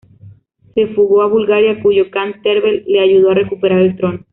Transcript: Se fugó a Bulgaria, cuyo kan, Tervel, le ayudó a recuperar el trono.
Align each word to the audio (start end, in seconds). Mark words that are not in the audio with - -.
Se 0.73 0.87
fugó 0.95 1.21
a 1.21 1.27
Bulgaria, 1.27 1.79
cuyo 1.79 2.09
kan, 2.09 2.41
Tervel, 2.41 2.83
le 2.87 3.01
ayudó 3.01 3.29
a 3.29 3.33
recuperar 3.35 3.81
el 3.81 3.95
trono. 3.97 4.25